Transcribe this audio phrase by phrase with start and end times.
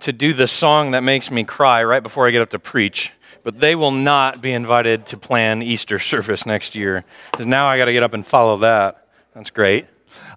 [0.00, 3.12] to do the song that makes me cry right before I get up to preach,
[3.42, 7.78] but they will not be invited to plan Easter service next year because now I
[7.78, 9.06] got to get up and follow that.
[9.34, 9.86] That's great.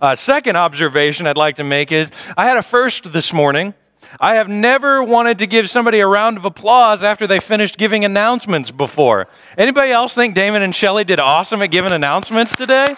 [0.01, 3.73] Uh, second observation I'd like to make is I had a first this morning.
[4.19, 8.05] I have never wanted to give somebody a round of applause after they finished giving
[8.05, 9.27] announcements before.
[9.57, 12.95] Anybody else think Damon and Shelly did awesome at giving announcements today?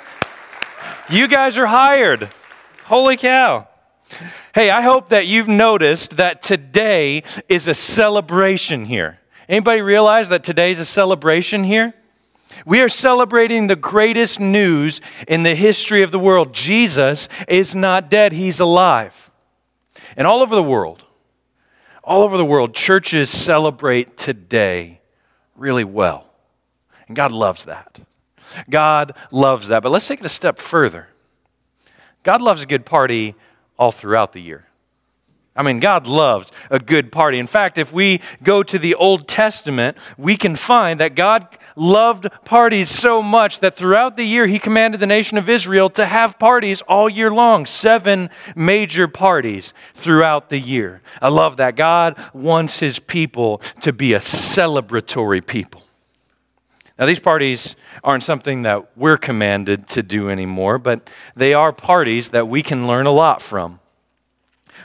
[1.10, 2.30] You guys are hired.
[2.86, 3.67] Holy cow.
[4.55, 9.20] Hey, I hope that you've noticed that today is a celebration here.
[9.50, 11.93] Anybody realize that today's a celebration here?
[12.66, 16.54] We are celebrating the greatest news in the history of the world.
[16.54, 19.32] Jesus is not dead, he's alive.
[20.16, 21.04] And all over the world,
[22.04, 25.02] all over the world, churches celebrate today
[25.55, 26.32] really well.
[27.08, 28.00] And God loves that.
[28.69, 29.83] God loves that.
[29.83, 31.10] But let's take it a step further.
[32.23, 33.36] God loves a good party
[33.78, 34.67] all throughout the year.
[35.58, 37.40] I mean, God loves a good party.
[37.40, 42.28] In fact, if we go to the Old Testament, we can find that God loved
[42.45, 46.38] parties so much that throughout the year, He commanded the nation of Israel to have
[46.38, 47.66] parties all year long.
[47.66, 51.02] Seven major parties throughout the year.
[51.23, 51.75] I love that.
[51.75, 55.86] God wants His people to be a celebratory people.
[57.00, 62.30] Now, these parties aren't something that we're commanded to do anymore, but they are parties
[62.30, 63.80] that we can learn a lot from.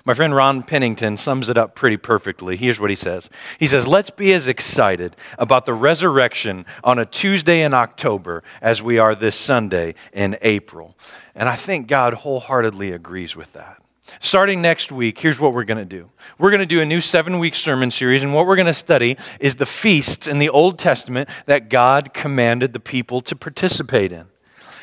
[0.05, 2.57] My friend Ron Pennington sums it up pretty perfectly.
[2.57, 7.07] Here's what he says He says, Let's be as excited about the resurrection on a
[7.07, 10.97] Tuesday in October as we are this Sunday in April.
[11.35, 13.82] And I think God wholeheartedly agrees with that.
[14.21, 16.11] Starting next week, here's what we're going to do.
[16.39, 18.75] We're going to do a new seven week sermon series, and what we're going to
[18.75, 24.13] study is the feasts in the Old Testament that God commanded the people to participate
[24.13, 24.27] in.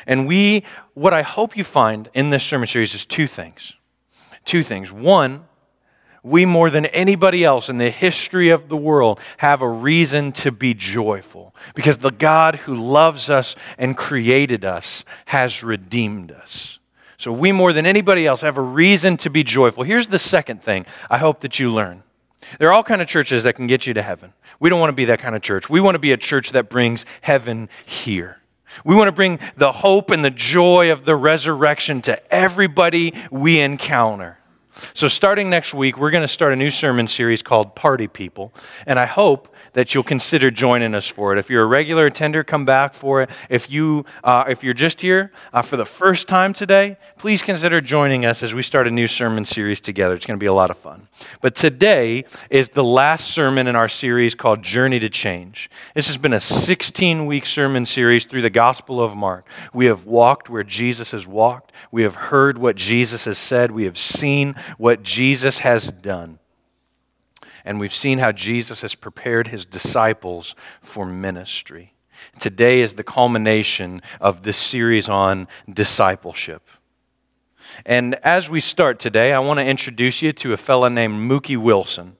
[0.06, 0.64] And we,
[0.94, 3.74] what I hope you find in this sermon series is two things.
[4.44, 4.90] Two things.
[4.90, 5.44] One,
[6.22, 10.50] we more than anybody else in the history of the world have a reason to
[10.50, 16.79] be joyful because the God who loves us and created us has redeemed us.
[17.20, 19.84] So we more than anybody else have a reason to be joyful.
[19.84, 22.02] Here's the second thing I hope that you learn.
[22.58, 24.32] There are all kind of churches that can get you to heaven.
[24.58, 25.68] We don't want to be that kind of church.
[25.68, 28.40] We want to be a church that brings heaven here.
[28.86, 33.60] We want to bring the hope and the joy of the resurrection to everybody we
[33.60, 34.38] encounter.
[34.94, 38.52] So, starting next week, we're going to start a new sermon series called Party People.
[38.86, 41.38] And I hope that you'll consider joining us for it.
[41.38, 43.30] If you're a regular attender, come back for it.
[43.48, 47.80] If, you, uh, if you're just here uh, for the first time today, please consider
[47.80, 50.14] joining us as we start a new sermon series together.
[50.14, 51.08] It's going to be a lot of fun.
[51.40, 55.70] But today is the last sermon in our series called Journey to Change.
[55.94, 59.46] This has been a 16 week sermon series through the Gospel of Mark.
[59.72, 63.84] We have walked where Jesus has walked, we have heard what Jesus has said, we
[63.84, 66.38] have seen what Jesus has done
[67.64, 71.94] and we've seen how Jesus has prepared his disciples for ministry.
[72.38, 76.68] Today is the culmination of this series on discipleship.
[77.86, 81.56] And as we start today, I want to introduce you to a fellow named Mookie
[81.56, 82.16] Wilson.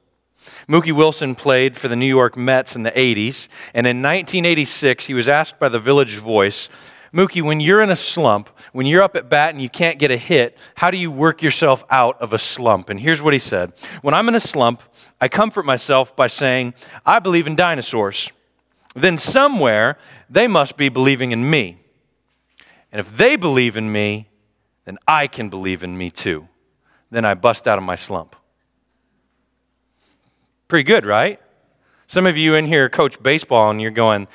[0.68, 5.14] Mookie Wilson played for the New York Mets in the 80s, and in 1986, he
[5.14, 6.68] was asked by the Village Voice,
[7.12, 10.12] Mookie, when you're in a slump, when you're up at bat and you can't get
[10.12, 12.88] a hit, how do you work yourself out of a slump?
[12.88, 13.72] And here's what he said
[14.02, 14.82] When I'm in a slump,
[15.20, 18.30] I comfort myself by saying, I believe in dinosaurs.
[18.94, 21.78] Then somewhere they must be believing in me.
[22.92, 24.28] And if they believe in me,
[24.84, 26.48] then I can believe in me too.
[27.10, 28.34] Then I bust out of my slump.
[30.68, 31.40] Pretty good, right?
[32.06, 34.26] Some of you in here coach baseball and you're going,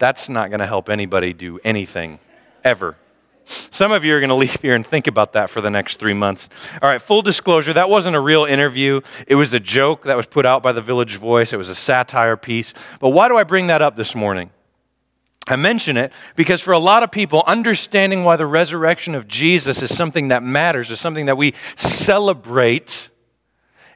[0.00, 2.18] that's not going to help anybody do anything
[2.64, 2.96] ever.
[3.44, 5.98] Some of you are going to leave here and think about that for the next
[5.98, 6.48] three months.
[6.80, 9.00] All right, full disclosure that wasn't a real interview.
[9.26, 11.74] It was a joke that was put out by the Village Voice, it was a
[11.74, 12.74] satire piece.
[13.00, 14.50] But why do I bring that up this morning?
[15.48, 19.82] I mention it because for a lot of people, understanding why the resurrection of Jesus
[19.82, 23.10] is something that matters, is something that we celebrate,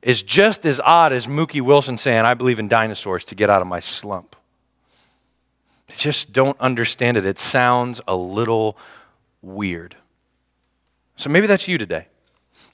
[0.02, 3.62] is just as odd as Mookie Wilson saying, I believe in dinosaurs to get out
[3.62, 4.34] of my slump.
[5.96, 7.24] Just don't understand it.
[7.24, 8.76] It sounds a little
[9.42, 9.96] weird.
[11.16, 12.08] So maybe that's you today.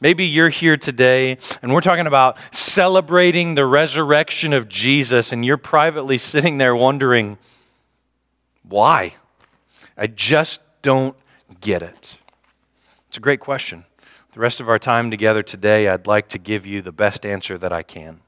[0.00, 5.58] Maybe you're here today and we're talking about celebrating the resurrection of Jesus, and you're
[5.58, 7.36] privately sitting there wondering,
[8.62, 9.14] why?
[9.96, 11.14] I just don't
[11.60, 12.18] get it.
[13.08, 13.84] It's a great question.
[14.32, 17.58] The rest of our time together today, I'd like to give you the best answer
[17.58, 18.20] that I can.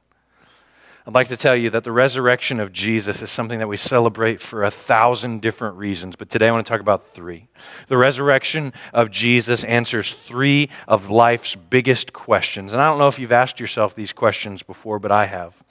[1.04, 4.40] I'd like to tell you that the resurrection of Jesus is something that we celebrate
[4.40, 7.48] for a thousand different reasons, but today I want to talk about three.
[7.88, 12.72] The resurrection of Jesus answers three of life's biggest questions.
[12.72, 15.64] And I don't know if you've asked yourself these questions before, but I have.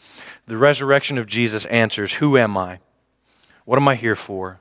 [0.47, 2.79] The resurrection of Jesus answers Who am I?
[3.63, 4.59] What am I here for?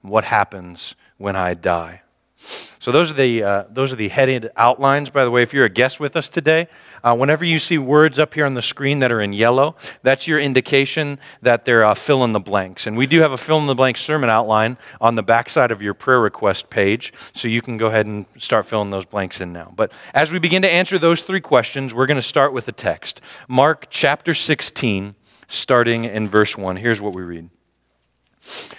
[0.00, 2.00] What happens when I die?
[2.38, 5.10] So those are the uh, those are the headed outlines.
[5.10, 6.68] By the way, if you're a guest with us today,
[7.02, 10.28] uh, whenever you see words up here on the screen that are in yellow, that's
[10.28, 12.86] your indication that they're uh, fill in the blanks.
[12.86, 15.82] And we do have a fill in the blank sermon outline on the backside of
[15.82, 19.52] your prayer request page, so you can go ahead and start filling those blanks in
[19.52, 19.72] now.
[19.74, 22.72] But as we begin to answer those three questions, we're going to start with the
[22.72, 25.16] text, Mark chapter 16,
[25.48, 26.76] starting in verse one.
[26.76, 27.50] Here's what we read.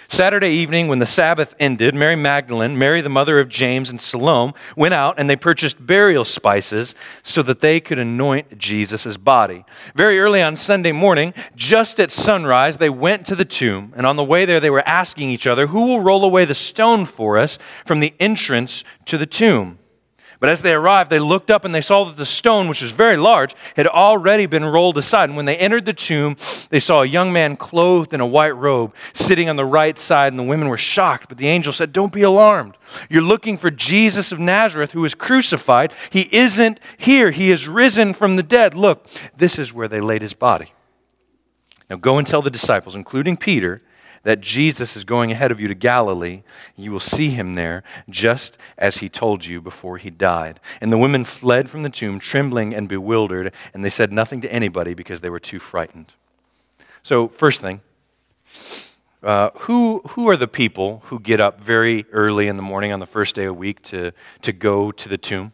[0.08, 4.54] Saturday evening, when the Sabbath ended, Mary Magdalene, Mary the mother of James, and Salome
[4.76, 9.64] went out and they purchased burial spices so that they could anoint Jesus' body.
[9.94, 13.92] Very early on Sunday morning, just at sunrise, they went to the tomb.
[13.96, 16.54] And on the way there, they were asking each other, Who will roll away the
[16.54, 19.78] stone for us from the entrance to the tomb?
[20.40, 22.92] But as they arrived, they looked up and they saw that the stone, which was
[22.92, 25.28] very large, had already been rolled aside.
[25.28, 26.36] And when they entered the tomb,
[26.70, 30.32] they saw a young man clothed in a white robe sitting on the right side,
[30.32, 31.28] and the women were shocked.
[31.28, 32.76] But the angel said, Don't be alarmed.
[33.10, 35.92] You're looking for Jesus of Nazareth who was crucified.
[36.10, 38.74] He isn't here, he is risen from the dead.
[38.74, 40.72] Look, this is where they laid his body.
[41.90, 43.80] Now go and tell the disciples, including Peter,
[44.22, 46.42] that Jesus is going ahead of you to Galilee.
[46.76, 50.60] You will see him there, just as he told you before he died.
[50.80, 54.52] And the women fled from the tomb, trembling and bewildered, and they said nothing to
[54.52, 56.12] anybody because they were too frightened.
[57.02, 57.80] So, first thing,
[59.22, 63.00] uh, who, who are the people who get up very early in the morning on
[63.00, 64.12] the first day of week to,
[64.42, 65.52] to go to the tomb?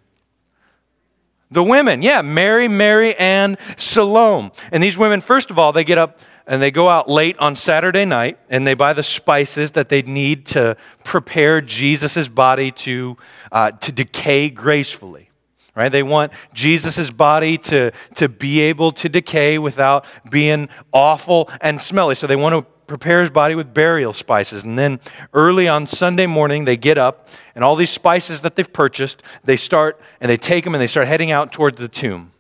[1.51, 4.51] The women, yeah, Mary, Mary, and Salome.
[4.73, 7.57] And these women, first of all, they get up and they go out late on
[7.57, 13.17] Saturday night and they buy the spices that they need to prepare Jesus' body to,
[13.51, 15.31] uh, to decay gracefully.
[15.75, 15.89] Right?
[15.89, 22.15] They want Jesus' body to, to be able to decay without being awful and smelly.
[22.15, 24.63] So they want to prepare his body with burial spices.
[24.63, 25.01] And then
[25.33, 29.57] early on Sunday morning, they get up, and all these spices that they've purchased, they
[29.57, 32.33] start and they take them and they start heading out towards the tomb.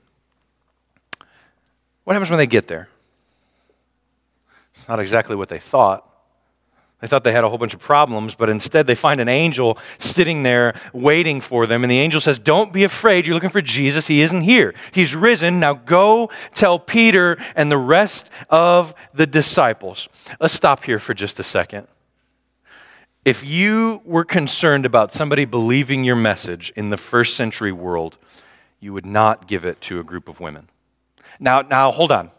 [2.04, 2.88] What happens when they get there?
[4.74, 6.10] It's not exactly what they thought.
[7.00, 9.78] They thought they had a whole bunch of problems, but instead they find an angel
[9.98, 11.84] sitting there waiting for them.
[11.84, 13.26] And the angel says, Don't be afraid.
[13.26, 14.06] You're looking for Jesus.
[14.06, 14.74] He isn't here.
[14.92, 15.60] He's risen.
[15.60, 20.08] Now go tell Peter and the rest of the disciples.
[20.40, 21.88] Let's stop here for just a second.
[23.24, 28.16] If you were concerned about somebody believing your message in the first century world,
[28.80, 30.68] you would not give it to a group of women.
[31.38, 32.30] Now, now hold on.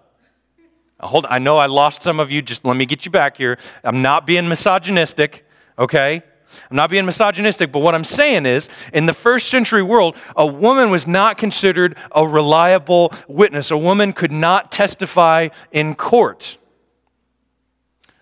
[1.00, 2.42] Hold, I know I lost some of you.
[2.42, 3.58] Just let me get you back here.
[3.84, 5.46] I'm not being misogynistic,
[5.78, 6.24] okay?
[6.70, 10.46] I'm not being misogynistic, but what I'm saying is, in the first century world, a
[10.46, 13.72] woman was not considered a reliable witness.
[13.72, 16.58] A woman could not testify in court.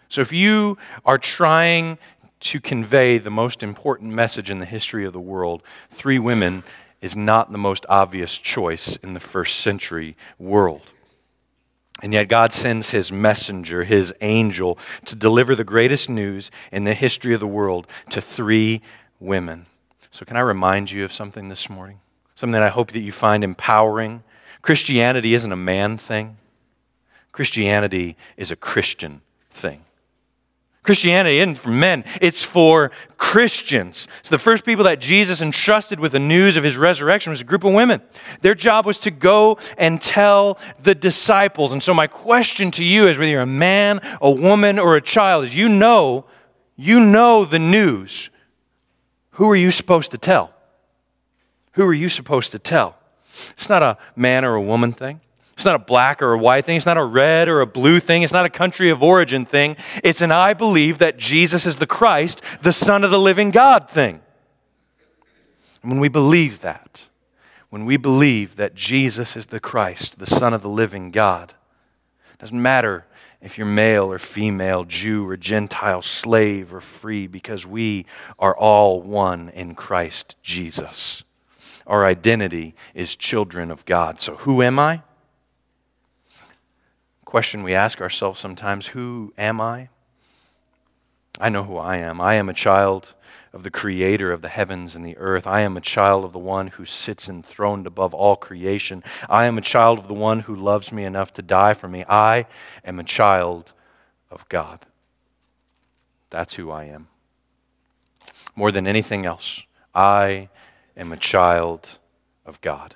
[0.08, 1.98] So if you are trying
[2.42, 6.64] to convey the most important message in the history of the world, three women
[7.02, 10.92] is not the most obvious choice in the first century world.
[12.04, 16.94] And yet, God sends his messenger, his angel, to deliver the greatest news in the
[16.94, 18.82] history of the world to three
[19.22, 19.68] women.
[20.12, 22.02] So, can I remind you of something this morning?
[22.36, 24.22] Something that I hope that you find empowering.
[24.62, 26.36] Christianity isn't a man thing,
[27.32, 29.86] Christianity is a Christian thing.
[30.84, 34.08] Christianity isn't for men, it's for Christians.
[34.22, 37.46] So the first people that Jesus entrusted with the news of his resurrection was a
[37.46, 38.02] group of women.
[38.42, 41.72] Their job was to go and tell the disciples.
[41.72, 45.02] And so my question to you is whether you're a man, a woman, or a
[45.02, 46.25] child, is you know,
[46.75, 48.30] you know the news.
[49.32, 50.54] Who are you supposed to tell?
[51.74, 52.98] Who are you supposed to tell?
[53.52, 55.22] It's not a man or a woman thing.
[55.53, 56.77] It's not a black or a white thing.
[56.77, 58.24] It's not a red or a blue thing.
[58.24, 59.75] It's not a country of origin thing.
[60.03, 63.89] It's an I believe that Jesus is the Christ, the Son of the living God
[63.89, 64.22] thing.
[65.81, 67.10] And when we believe that,
[67.69, 71.53] when we believe that Jesus is the Christ, the Son of the living God,
[72.39, 73.05] doesn't matter
[73.41, 78.05] if you're male or female, Jew or Gentile, slave or free, because we
[78.39, 81.24] are all one in Christ Jesus.
[81.86, 84.22] Our identity is children of God.
[84.22, 85.03] So who am I?
[87.34, 89.90] Question we ask ourselves sometimes who am I?
[91.40, 92.22] I know who I am.
[92.22, 93.16] I am a child
[93.52, 95.48] of the Creator of the heavens and the earth.
[95.48, 99.02] I am a child of the one who sits enthroned above all creation.
[99.28, 102.06] I am a child of the one who loves me enough to die for me.
[102.08, 102.46] I
[102.86, 103.74] am a child
[104.30, 104.86] of God.
[106.30, 107.08] That's who I am.
[108.56, 109.63] More than anything else,
[109.96, 110.50] I
[110.96, 111.98] am a child
[112.46, 112.94] of God.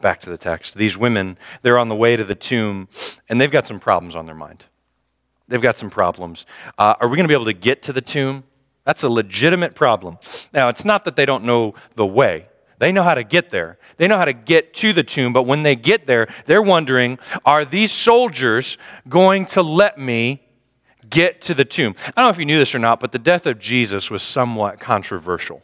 [0.00, 0.76] Back to the text.
[0.76, 2.88] These women, they're on the way to the tomb,
[3.28, 4.66] and they've got some problems on their mind.
[5.48, 6.44] They've got some problems.
[6.76, 8.44] Uh, are we going to be able to get to the tomb?
[8.84, 10.18] That's a legitimate problem.
[10.52, 12.46] Now, it's not that they don't know the way.
[12.78, 13.78] They know how to get there.
[13.96, 17.18] They know how to get to the tomb, but when they get there, they're wondering
[17.44, 18.76] are these soldiers
[19.08, 20.42] going to let me
[21.08, 21.94] get to the tomb?
[22.08, 24.22] I don't know if you knew this or not, but the death of Jesus was
[24.22, 25.62] somewhat controversial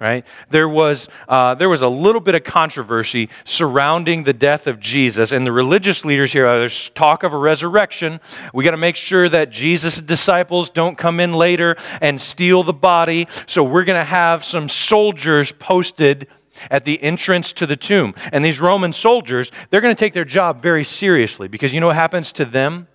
[0.00, 0.26] right?
[0.50, 5.32] There was, uh, there was a little bit of controversy surrounding the death of Jesus,
[5.32, 8.20] and the religious leaders here, uh, there's talk of a resurrection.
[8.52, 12.72] We got to make sure that Jesus' disciples don't come in later and steal the
[12.72, 13.28] body.
[13.46, 16.26] So we're going to have some soldiers posted
[16.70, 18.14] at the entrance to the tomb.
[18.32, 21.88] And these Roman soldiers, they're going to take their job very seriously because you know
[21.88, 22.88] what happens to them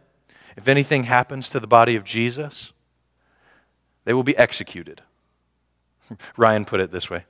[0.56, 2.74] if anything happens to the body of Jesus?
[4.06, 5.02] They will be executed.
[6.38, 7.26] Ryan put it this way.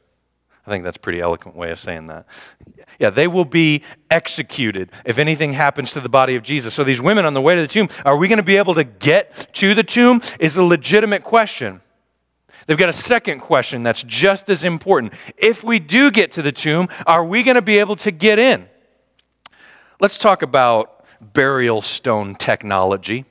[0.65, 2.27] I think that's a pretty eloquent way of saying that.
[2.99, 6.73] Yeah, they will be executed if anything happens to the body of Jesus.
[6.73, 8.75] So these women on the way to the tomb, are we going to be able
[8.75, 10.21] to get to the tomb?
[10.39, 11.81] Is a legitimate question.
[12.67, 15.13] They've got a second question that's just as important.
[15.37, 18.37] If we do get to the tomb, are we going to be able to get
[18.37, 18.69] in?
[19.99, 23.25] Let's talk about burial stone technology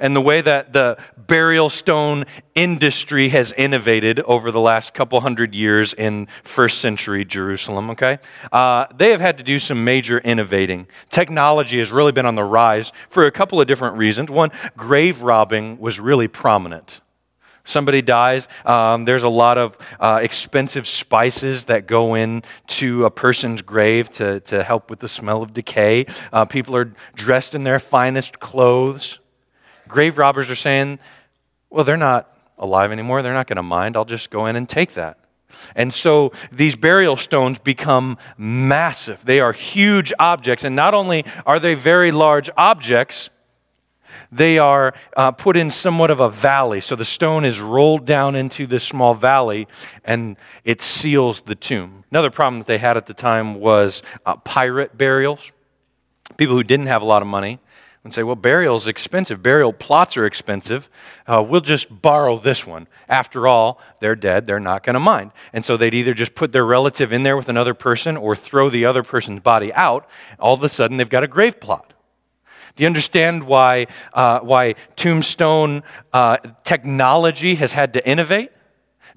[0.00, 2.24] and the way that the burial stone
[2.54, 8.18] industry has innovated over the last couple hundred years in first century Jerusalem, okay?
[8.52, 10.86] Uh, they have had to do some major innovating.
[11.10, 14.30] Technology has really been on the rise for a couple of different reasons.
[14.30, 17.00] One, grave robbing was really prominent.
[17.64, 23.60] Somebody dies, um, there's a lot of uh, expensive spices that go into a person's
[23.60, 26.06] grave to, to help with the smell of decay.
[26.32, 29.18] Uh, people are dressed in their finest clothes
[29.88, 30.98] grave robbers are saying,
[31.70, 33.22] well, they're not alive anymore.
[33.22, 33.96] They're not going to mind.
[33.96, 35.18] I'll just go in and take that.
[35.74, 39.24] And so these burial stones become massive.
[39.24, 40.64] They are huge objects.
[40.64, 43.30] And not only are they very large objects,
[44.30, 46.80] they are uh, put in somewhat of a valley.
[46.80, 49.68] So the stone is rolled down into this small valley
[50.04, 52.04] and it seals the tomb.
[52.10, 55.52] Another problem that they had at the time was uh, pirate burials.
[56.36, 57.60] People who didn't have a lot of money
[58.06, 59.42] and say, well, burial's expensive.
[59.42, 60.88] Burial plots are expensive.
[61.26, 62.86] Uh, we'll just borrow this one.
[63.08, 64.46] After all, they're dead.
[64.46, 65.32] They're not going to mind.
[65.52, 68.70] And so they'd either just put their relative in there with another person or throw
[68.70, 70.08] the other person's body out.
[70.38, 71.92] All of a sudden, they've got a grave plot.
[72.76, 75.82] Do you understand why, uh, why tombstone
[76.12, 78.50] uh, technology has had to innovate?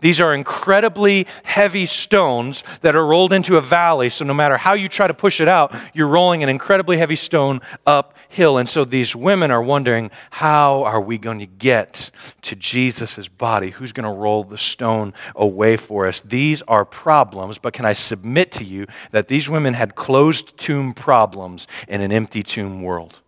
[0.02, 4.10] These are incredibly heavy stones that are rolled into a valley.
[4.10, 7.16] So no matter how you try to push it out, you're rolling an incredibly heavy
[7.16, 8.58] stone uphill.
[8.58, 12.12] And so these women are wondering, how are we going to get
[12.44, 13.72] to Jesus' body?
[13.72, 16.22] Who's going to roll the stone away for us?
[16.22, 20.94] These are problems, but can I submit to you that these women had closed tomb
[20.94, 23.20] problems in an empty tomb world?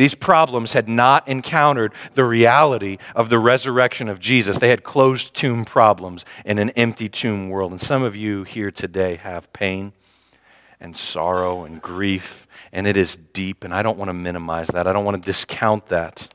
[0.00, 4.56] These problems had not encountered the reality of the resurrection of Jesus.
[4.56, 7.70] They had closed tomb problems in an empty tomb world.
[7.70, 9.92] And some of you here today have pain
[10.80, 14.86] and sorrow and grief, and it is deep, and I don't want to minimize that.
[14.86, 16.32] I don't want to discount that.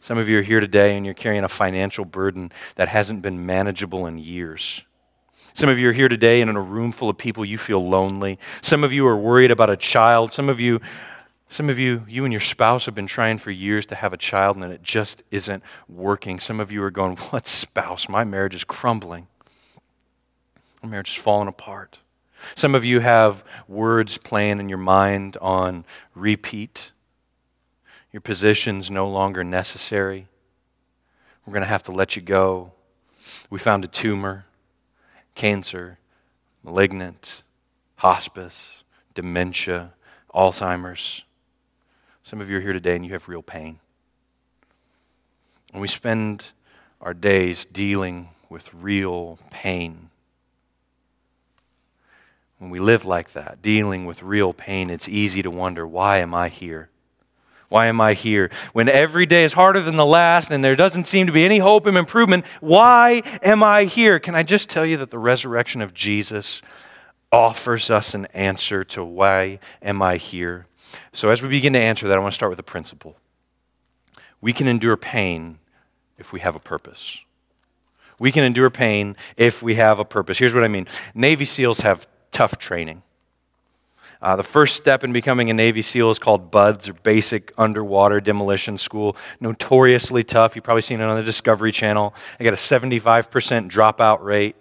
[0.00, 3.46] Some of you are here today and you're carrying a financial burden that hasn't been
[3.46, 4.84] manageable in years.
[5.54, 7.88] Some of you are here today and in a room full of people, you feel
[7.88, 8.38] lonely.
[8.60, 10.32] Some of you are worried about a child.
[10.32, 10.82] Some of you
[11.54, 14.16] some of you, you and your spouse have been trying for years to have a
[14.16, 16.40] child and it just isn't working.
[16.40, 18.08] Some of you are going, What spouse?
[18.08, 19.28] My marriage is crumbling.
[20.82, 22.00] My marriage is falling apart.
[22.56, 25.84] Some of you have words playing in your mind on
[26.16, 26.90] repeat.
[28.10, 30.26] Your position's no longer necessary.
[31.46, 32.72] We're going to have to let you go.
[33.48, 34.46] We found a tumor,
[35.36, 36.00] cancer,
[36.64, 37.44] malignant,
[37.98, 38.82] hospice,
[39.14, 39.92] dementia,
[40.34, 41.22] Alzheimer's.
[42.24, 43.80] Some of you are here today and you have real pain.
[45.74, 46.52] And we spend
[46.98, 50.08] our days dealing with real pain.
[52.58, 56.32] When we live like that, dealing with real pain, it's easy to wonder why am
[56.32, 56.88] I here?
[57.68, 58.50] Why am I here?
[58.72, 61.58] When every day is harder than the last and there doesn't seem to be any
[61.58, 64.18] hope of improvement, why am I here?
[64.18, 66.62] Can I just tell you that the resurrection of Jesus
[67.30, 70.66] offers us an answer to why am I here?
[71.12, 73.16] So, as we begin to answer that, I want to start with a principle.
[74.40, 75.58] We can endure pain
[76.18, 77.20] if we have a purpose.
[78.18, 80.38] We can endure pain if we have a purpose.
[80.38, 83.02] Here's what I mean Navy SEALs have tough training.
[84.24, 88.20] Uh, the first step in becoming a Navy SEAL is called BUDS, or Basic Underwater
[88.22, 89.18] Demolition School.
[89.38, 90.56] Notoriously tough.
[90.56, 92.14] You've probably seen it on the Discovery Channel.
[92.38, 93.28] They got a 75%
[93.70, 94.56] dropout rate.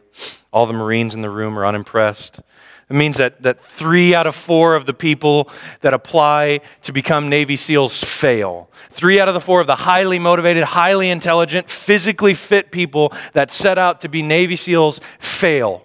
[0.51, 2.41] All the Marines in the room are unimpressed.
[2.89, 5.49] It means that, that three out of four of the people
[5.81, 8.69] that apply to become Navy SEALs fail.
[8.89, 13.51] Three out of the four of the highly motivated, highly intelligent, physically fit people that
[13.51, 15.83] set out to be Navy SEALs fail.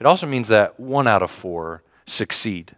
[0.00, 2.76] It also means that one out of four succeed.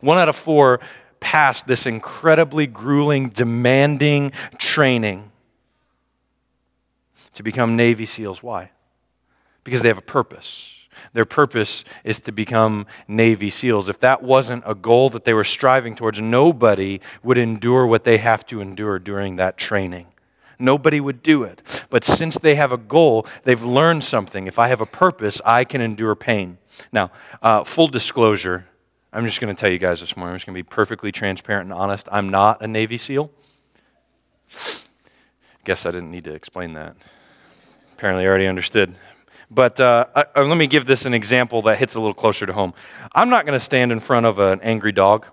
[0.00, 0.80] One out of four
[1.20, 5.30] pass this incredibly grueling, demanding training
[7.34, 8.42] to become Navy SEALs.
[8.42, 8.70] Why?
[9.64, 10.77] Because they have a purpose.
[11.12, 13.88] Their purpose is to become Navy SEALs.
[13.88, 18.18] If that wasn't a goal that they were striving towards, nobody would endure what they
[18.18, 20.06] have to endure during that training.
[20.58, 21.86] Nobody would do it.
[21.88, 24.46] But since they have a goal, they've learned something.
[24.46, 26.58] If I have a purpose, I can endure pain.
[26.92, 27.10] Now,
[27.42, 28.66] uh, full disclosure,
[29.12, 31.12] I'm just going to tell you guys this morning, I'm just going to be perfectly
[31.12, 32.08] transparent and honest.
[32.10, 33.30] I'm not a Navy SEAL.
[35.64, 36.96] Guess I didn't need to explain that.
[37.96, 38.94] Apparently, I already understood.
[39.50, 42.52] But uh, uh, let me give this an example that hits a little closer to
[42.52, 42.74] home.
[43.14, 45.26] I'm not going to stand in front of an angry dog.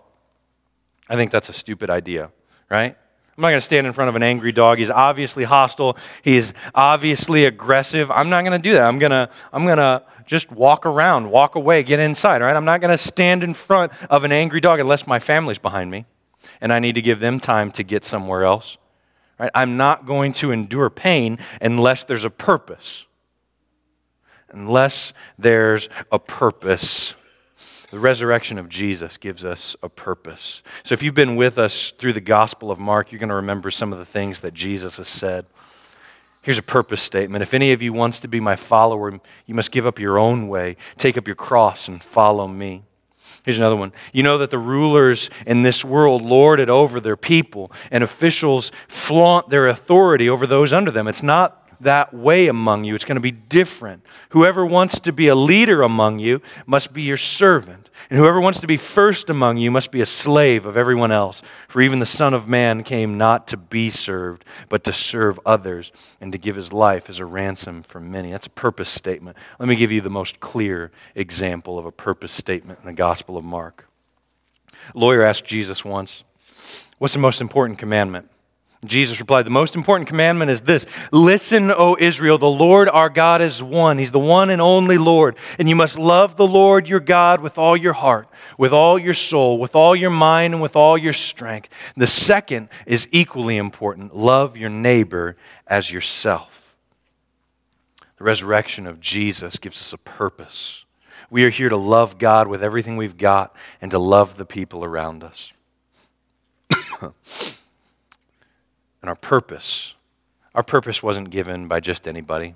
[1.10, 2.32] I think that's a stupid idea,
[2.70, 2.96] right?
[3.38, 4.80] I'm not going to stand in front of an angry dog.
[4.80, 5.98] He's obviously hostile.
[6.24, 8.10] He's obviously aggressive.
[8.10, 8.86] I'm not going to do that.
[8.86, 12.56] I'm going to I'm going to just walk around, walk away, get inside, right?
[12.56, 15.92] I'm not going to stand in front of an angry dog unless my family's behind
[15.92, 16.06] me
[16.62, 18.78] and I need to give them time to get somewhere else.
[19.38, 19.52] Right?
[19.54, 23.06] I'm not going to endure pain unless there's a purpose.
[24.52, 27.16] Unless there's a purpose.
[27.92, 30.64] The resurrection of Jesus gives us a purpose.
[30.84, 33.72] So if you've been with us through the Gospel of Mark, you're going to remember
[33.72, 35.46] some of the things that Jesus has said.
[36.42, 37.42] Here's a purpose statement.
[37.42, 40.48] If any of you wants to be my follower, you must give up your own
[40.48, 42.84] way, take up your cross, and follow me.
[43.44, 43.94] Here's another one.
[44.12, 48.72] You know that the rulers in this world lord it over their people, and officials
[48.88, 51.08] flaunt their authority over those under them.
[51.08, 52.96] It's not that way among you.
[52.96, 54.04] It's going to be different.
[54.30, 57.90] Whoever wants to be a leader among you must be your servant.
[58.10, 61.42] And whoever wants to be first among you must be a slave of everyone else.
[61.68, 65.92] For even the Son of Man came not to be served, but to serve others
[66.22, 68.32] and to give his life as a ransom for many.
[68.32, 69.38] That's a purpose statement.
[69.60, 73.38] Let me give you the most clear example of a purpose statement in the Gospel
[73.38, 73.88] of Mark.
[74.94, 76.24] A lawyer asked Jesus once,
[76.98, 78.30] What's the most important commandment?
[78.88, 83.42] Jesus replied, The most important commandment is this Listen, O Israel, the Lord our God
[83.42, 83.98] is one.
[83.98, 85.38] He's the one and only Lord.
[85.60, 89.14] And you must love the Lord your God with all your heart, with all your
[89.14, 91.70] soul, with all your mind, and with all your strength.
[91.96, 96.76] The second is equally important love your neighbor as yourself.
[98.18, 100.86] The resurrection of Jesus gives us a purpose.
[101.30, 104.84] We are here to love God with everything we've got and to love the people
[104.84, 105.52] around us.
[109.06, 109.94] and our purpose.
[110.56, 112.56] Our purpose wasn't given by just anybody.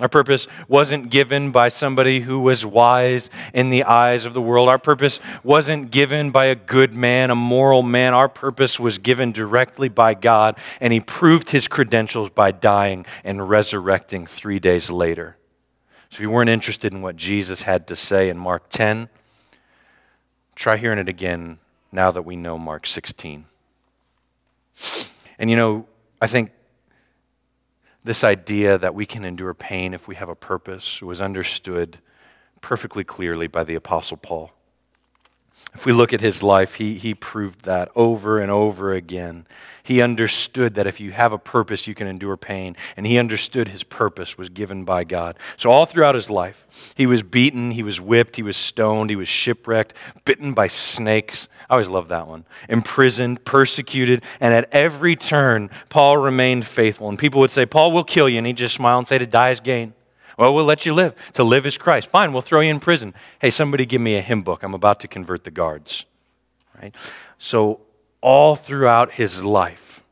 [0.00, 4.70] Our purpose wasn't given by somebody who was wise in the eyes of the world.
[4.70, 8.14] Our purpose wasn't given by a good man, a moral man.
[8.14, 13.46] Our purpose was given directly by God, and He proved His credentials by dying and
[13.46, 15.36] resurrecting three days later.
[16.08, 19.10] So if you weren't interested in what Jesus had to say in Mark 10,
[20.54, 21.58] try hearing it again
[21.92, 23.44] now that we know Mark 16.
[25.38, 25.86] And you know,
[26.20, 26.50] I think
[28.04, 31.98] this idea that we can endure pain if we have a purpose was understood
[32.60, 34.52] perfectly clearly by the Apostle Paul.
[35.76, 39.46] If we look at his life, he, he proved that over and over again.
[39.82, 42.76] He understood that if you have a purpose, you can endure pain.
[42.96, 45.38] And he understood his purpose was given by God.
[45.58, 49.16] So, all throughout his life, he was beaten, he was whipped, he was stoned, he
[49.16, 49.92] was shipwrecked,
[50.24, 51.46] bitten by snakes.
[51.68, 52.46] I always love that one.
[52.70, 57.10] Imprisoned, persecuted, and at every turn, Paul remained faithful.
[57.10, 58.38] And people would say, Paul will kill you.
[58.38, 59.92] And he'd just smile and say, To die is gain.
[60.36, 61.14] Well, we'll let you live.
[61.32, 62.10] To live is Christ.
[62.10, 63.14] Fine, we'll throw you in prison.
[63.40, 64.62] Hey, somebody give me a hymn book.
[64.62, 66.04] I'm about to convert the guards.
[66.80, 66.94] Right?
[67.38, 67.80] So,
[68.20, 70.04] all throughout his life,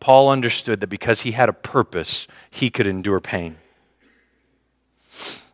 [0.00, 3.56] Paul understood that because he had a purpose, he could endure pain.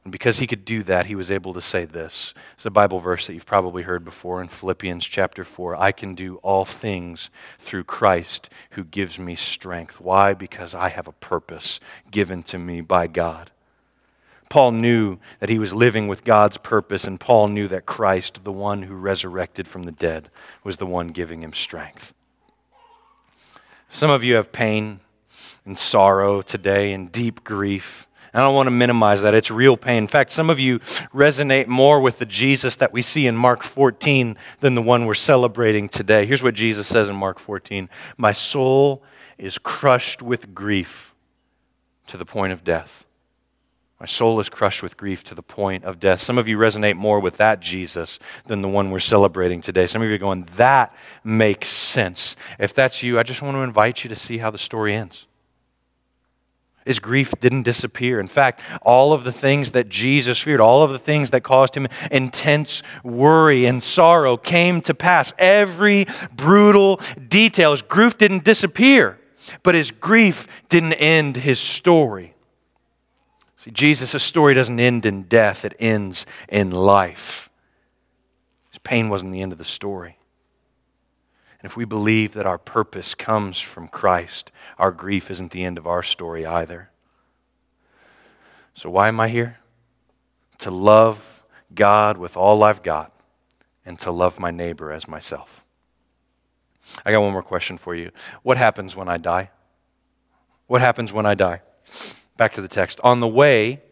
[0.05, 2.33] And because he could do that, he was able to say this.
[2.55, 5.77] It's a Bible verse that you've probably heard before in Philippians chapter 4.
[5.77, 7.29] I can do all things
[7.59, 10.01] through Christ who gives me strength.
[10.01, 10.33] Why?
[10.33, 11.79] Because I have a purpose
[12.11, 13.51] given to me by God.
[14.49, 18.53] Paul knew that he was living with God's purpose, and Paul knew that Christ, the
[18.53, 20.31] one who resurrected from the dead,
[20.65, 22.15] was the one giving him strength.
[23.89, 25.01] Some of you have pain
[25.69, 28.07] and sorrow today, and deep grief.
[28.33, 29.35] I don't want to minimize that.
[29.35, 29.99] It's real pain.
[29.99, 30.79] In fact, some of you
[31.13, 35.15] resonate more with the Jesus that we see in Mark 14 than the one we're
[35.15, 36.25] celebrating today.
[36.25, 39.03] Here's what Jesus says in Mark 14 My soul
[39.37, 41.15] is crushed with grief
[42.07, 43.05] to the point of death.
[44.01, 46.21] My soul is crushed with grief to the point of death.
[46.21, 49.89] Some of you resonate more with that Jesus than the one we're celebrating today.
[49.89, 52.37] Some of you are going, that makes sense.
[52.61, 55.27] If that's you, I just want to invite you to see how the story ends.
[56.85, 58.21] His grief didn't disappear.
[58.21, 61.77] In fact, all of the things that Jesus feared, all of the things that caused
[61.77, 65.35] him intense worry and sorrow came to pass.
[65.39, 69.19] Every brutal detail, his grief didn't disappear,
[69.63, 72.35] but his grief didn't end his story.
[73.59, 77.51] See, Jesus' story doesn't end in death, it ends in life.
[78.71, 80.17] His pain wasn't the end of the story.
[81.61, 85.77] And if we believe that our purpose comes from Christ, our grief isn't the end
[85.77, 86.91] of our story either.
[88.75, 89.59] So, why am I here?
[90.59, 91.43] To love
[91.75, 93.13] God with all I've got
[93.85, 95.65] and to love my neighbor as myself.
[97.05, 98.13] I got one more question for you.
[98.45, 99.51] What happens when I die?
[100.69, 101.63] What happens when I die?
[102.39, 102.99] Back to the text.
[103.05, 103.83] On the way,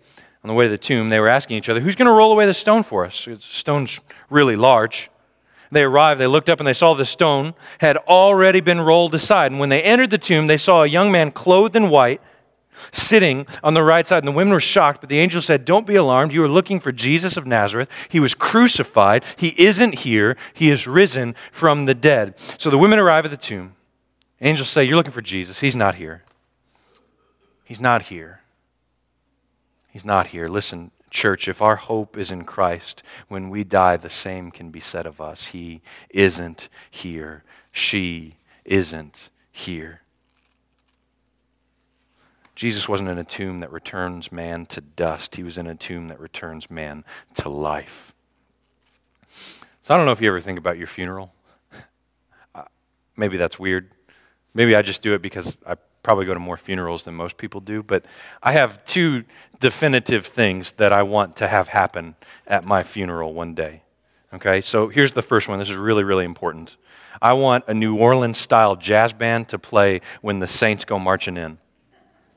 [0.43, 2.33] on the way to the tomb, they were asking each other, Who's going to roll
[2.33, 3.27] away the stone for us?
[3.27, 5.11] The stone's really large.
[5.73, 9.51] They arrived, they looked up, and they saw the stone had already been rolled aside.
[9.51, 12.23] And when they entered the tomb, they saw a young man clothed in white
[12.93, 14.19] sitting on the right side.
[14.19, 16.33] And the women were shocked, but the angel said, Don't be alarmed.
[16.33, 17.91] You are looking for Jesus of Nazareth.
[18.09, 19.25] He was crucified.
[19.37, 20.37] He isn't here.
[20.55, 22.39] He is risen from the dead.
[22.59, 23.75] So the women arrive at the tomb.
[24.41, 25.59] Angels say, You're looking for Jesus.
[25.61, 26.23] He's not here.
[27.67, 28.43] He's not here.
[29.89, 30.47] He's not here.
[30.47, 34.79] Listen, church, if our hope is in Christ, when we die, the same can be
[34.79, 35.47] said of us.
[35.47, 37.43] He isn't here.
[37.73, 40.03] She isn't here.
[42.55, 46.07] Jesus wasn't in a tomb that returns man to dust, he was in a tomb
[46.07, 48.15] that returns man to life.
[49.83, 51.35] So I don't know if you ever think about your funeral.
[53.17, 53.91] Maybe that's weird.
[54.55, 55.75] Maybe I just do it because I
[56.07, 58.05] probably go to more funerals than most people do, but
[58.41, 59.25] I have two
[59.59, 62.15] definitive things that I want to have happen
[62.47, 63.83] at my funeral one day.
[64.33, 65.59] Okay, so here's the first one.
[65.59, 66.77] This is really, really important.
[67.21, 71.37] I want a New Orleans style jazz band to play when the Saints go marching
[71.37, 71.59] in.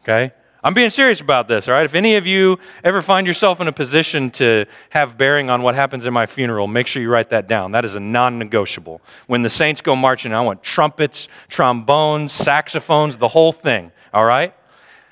[0.01, 0.31] Okay?
[0.63, 1.85] I'm being serious about this, all right?
[1.85, 5.75] If any of you ever find yourself in a position to have bearing on what
[5.75, 7.71] happens in my funeral, make sure you write that down.
[7.71, 9.01] That is a non negotiable.
[9.27, 14.53] When the saints go marching, I want trumpets, trombones, saxophones, the whole thing, all right?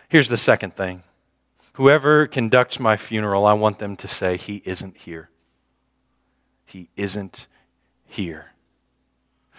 [0.10, 1.04] Here's the second thing
[1.74, 5.30] whoever conducts my funeral, I want them to say, He isn't here.
[6.66, 7.48] He isn't
[8.06, 8.52] here.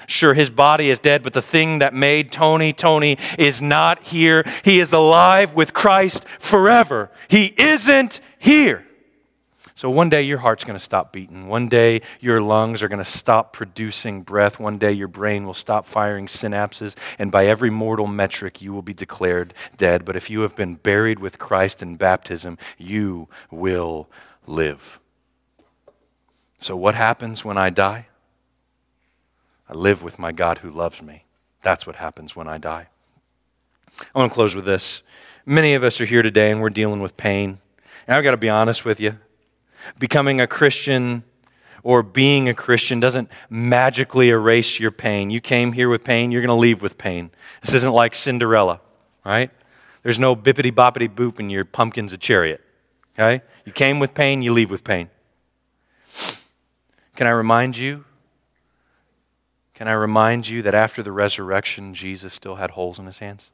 [0.07, 4.45] Sure, his body is dead, but the thing that made Tony Tony is not here.
[4.65, 7.11] He is alive with Christ forever.
[7.29, 8.85] He isn't here.
[9.79, 11.47] So one day your heart's going to stop beating.
[11.47, 14.59] One day your lungs are going to stop producing breath.
[14.59, 16.97] One day your brain will stop firing synapses.
[17.17, 20.05] And by every mortal metric, you will be declared dead.
[20.05, 24.11] But if you have been buried with Christ in baptism, you will
[24.49, 24.99] live.
[26.59, 28.09] So what happens when I die?
[29.69, 31.25] I live with my God who loves me.
[31.63, 32.89] That's what happens when I die.
[34.15, 35.03] I want to close with this.
[35.45, 37.59] Many of us are here today and we're dealing with pain.
[38.07, 39.19] And I've got to be honest with you.
[39.99, 41.25] Becoming a Christian
[41.83, 45.31] or being a Christian doesn't magically erase your pain.
[45.31, 47.31] You came here with pain, you're going to leave with pain.
[47.63, 48.81] This isn't like Cinderella,
[49.25, 49.51] right?
[50.03, 52.63] There's no bippity boppity boop in your pumpkin's a chariot,
[53.15, 53.43] okay?
[53.65, 55.11] You came with pain, you leave with pain.
[57.17, 58.05] Can I remind you
[59.79, 63.53] can I remind you that after the resurrection, Jesus still had holes in his hands?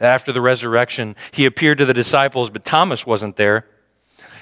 [0.00, 3.66] After the resurrection, he appeared to the disciples, but Thomas wasn't there.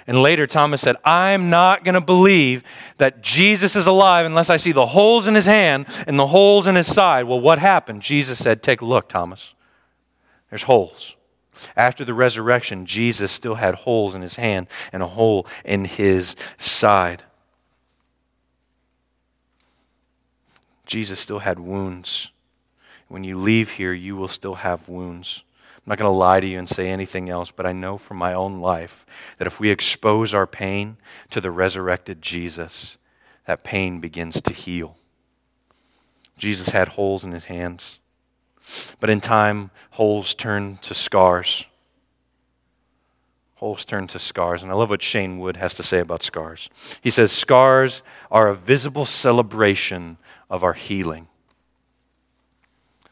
[0.06, 2.62] And later, Thomas said, I'm not going to believe
[2.98, 6.68] that Jesus is alive unless I see the holes in his hand and the holes
[6.68, 7.24] in his side.
[7.24, 8.02] Well, what happened?
[8.02, 9.52] Jesus said, Take a look, Thomas.
[10.50, 11.16] There's holes.
[11.74, 16.36] After the resurrection, Jesus still had holes in his hand and a hole in his
[16.56, 17.24] side.
[20.86, 22.30] Jesus still had wounds.
[23.08, 25.42] When you leave here, you will still have wounds.
[25.76, 28.16] I'm not going to lie to you and say anything else, but I know from
[28.16, 29.06] my own life
[29.38, 30.96] that if we expose our pain
[31.30, 32.98] to the resurrected Jesus,
[33.44, 34.96] that pain begins to heal.
[36.38, 38.00] Jesus had holes in his hands,
[38.98, 41.66] but in time, holes turn to scars.
[43.56, 44.62] Holes turn to scars.
[44.62, 46.68] And I love what Shane Wood has to say about scars.
[47.00, 51.28] He says, Scars are a visible celebration of our healing.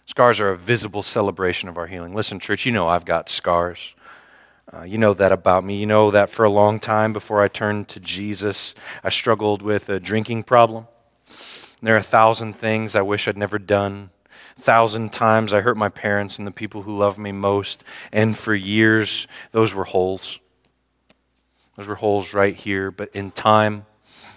[0.07, 2.14] Scars are a visible celebration of our healing.
[2.14, 3.94] Listen, church, you know I've got scars.
[4.73, 5.79] Uh, you know that about me.
[5.79, 9.88] You know that for a long time before I turned to Jesus, I struggled with
[9.88, 10.87] a drinking problem.
[11.83, 14.11] There are a thousand things I wish I'd never done.
[14.57, 17.85] Thousand times I hurt my parents and the people who love me most.
[18.12, 20.38] And for years, those were holes.
[21.77, 22.90] Those were holes right here.
[22.90, 23.85] But in time,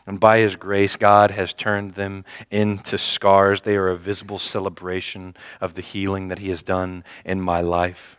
[0.07, 3.61] and by His grace, God has turned them into scars.
[3.61, 8.17] They are a visible celebration of the healing that He has done in my life.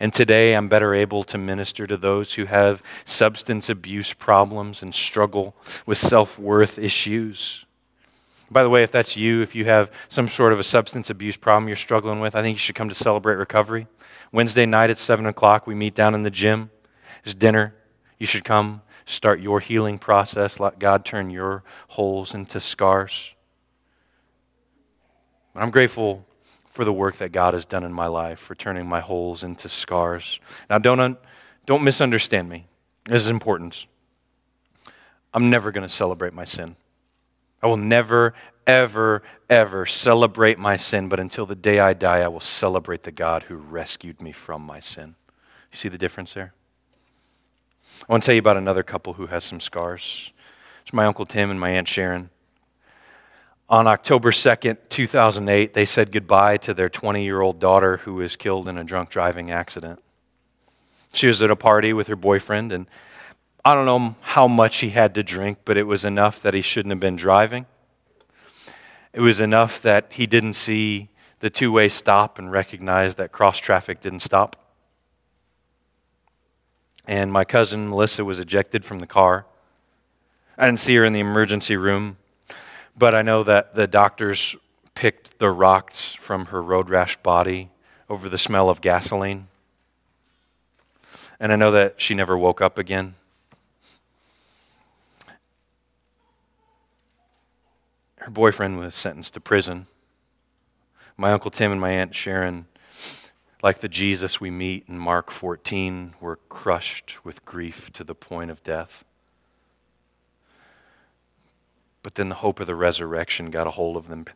[0.00, 4.94] And today I'm better able to minister to those who have substance abuse problems and
[4.94, 7.66] struggle with self worth issues.
[8.50, 11.36] By the way, if that's you, if you have some sort of a substance abuse
[11.36, 13.88] problem you're struggling with, I think you should come to Celebrate Recovery.
[14.32, 16.70] Wednesday night at 7 o'clock, we meet down in the gym.
[17.24, 17.74] It's dinner.
[18.18, 20.60] You should come start your healing process.
[20.60, 23.34] Let God turn your holes into scars.
[25.54, 26.26] I'm grateful
[26.66, 29.68] for the work that God has done in my life, for turning my holes into
[29.68, 30.38] scars.
[30.68, 31.16] Now, don't, un-
[31.64, 32.66] don't misunderstand me.
[33.04, 33.86] This is important.
[35.32, 36.76] I'm never going to celebrate my sin.
[37.62, 38.34] I will never,
[38.66, 43.12] ever, ever celebrate my sin, but until the day I die, I will celebrate the
[43.12, 45.14] God who rescued me from my sin.
[45.72, 46.52] You see the difference there?
[48.08, 50.32] I want to tell you about another couple who has some scars.
[50.82, 52.30] It's my Uncle Tim and my Aunt Sharon.
[53.68, 58.36] On October 2nd, 2008, they said goodbye to their 20 year old daughter who was
[58.36, 60.00] killed in a drunk driving accident.
[61.12, 62.86] She was at a party with her boyfriend, and
[63.64, 66.62] I don't know how much he had to drink, but it was enough that he
[66.62, 67.66] shouldn't have been driving.
[69.12, 71.08] It was enough that he didn't see
[71.40, 74.65] the two way stop and recognize that cross traffic didn't stop.
[77.06, 79.46] And my cousin Melissa was ejected from the car.
[80.58, 82.16] I didn't see her in the emergency room,
[82.96, 84.56] but I know that the doctors
[84.94, 87.70] picked the rocks from her road rash body
[88.08, 89.48] over the smell of gasoline.
[91.38, 93.14] And I know that she never woke up again.
[98.26, 99.86] her boyfriend was sentenced to prison.
[101.16, 102.66] My Uncle Tim and my Aunt Sharon,
[103.62, 108.50] like the Jesus we meet in Mark 14, were crushed with grief to the point
[108.50, 109.04] of death.
[112.02, 114.26] But then the hope of the resurrection got a hold of them.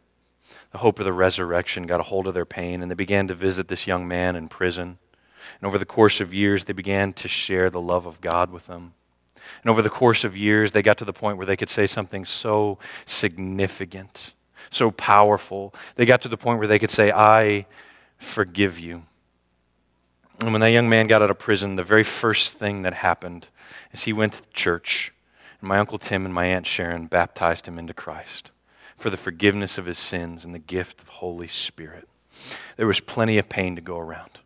[0.72, 3.34] The hope of the resurrection got a hold of their pain, and they began to
[3.34, 4.98] visit this young man in prison.
[5.60, 8.66] And over the course of years, they began to share the love of God with
[8.66, 8.94] them.
[9.62, 11.86] And over the course of years, they got to the point where they could say
[11.86, 14.34] something so significant,
[14.70, 15.74] so powerful.
[15.96, 17.66] They got to the point where they could say, I
[18.18, 19.04] forgive you.
[20.40, 23.48] And when that young man got out of prison, the very first thing that happened
[23.92, 25.12] is he went to church,
[25.60, 28.50] and my Uncle Tim and my Aunt Sharon baptized him into Christ
[28.96, 32.08] for the forgiveness of his sins and the gift of Holy Spirit.
[32.76, 34.38] There was plenty of pain to go around.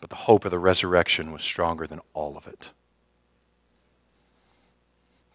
[0.00, 2.70] But the hope of the resurrection was stronger than all of it.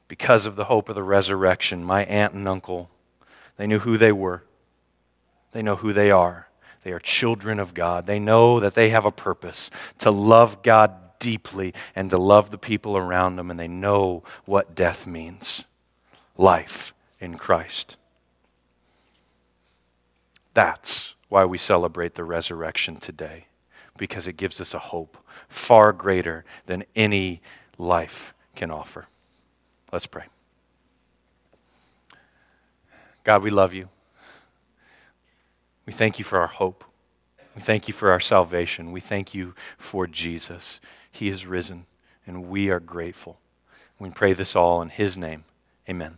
[0.07, 2.89] Because of the hope of the resurrection, my aunt and uncle,
[3.57, 4.43] they knew who they were.
[5.51, 6.47] They know who they are.
[6.85, 8.05] They are children of God.
[8.05, 12.59] They know that they have a purpose to love God deeply and to love the
[12.59, 15.65] people around them, and they know what death means
[16.37, 17.97] life in Christ.
[20.53, 23.47] That's why we celebrate the resurrection today
[23.97, 25.17] because it gives us a hope
[25.49, 27.41] far greater than any
[27.79, 29.07] life can offer.
[29.91, 30.25] Let's pray.
[33.23, 33.89] God, we love you.
[35.85, 36.83] We thank you for our hope.
[37.55, 38.91] We thank you for our salvation.
[38.91, 40.81] We thank you for Jesus.
[41.11, 41.85] He is risen,
[42.27, 43.39] and we are grateful.
[43.97, 45.45] We pray this all in His name.
[45.89, 46.17] Amen.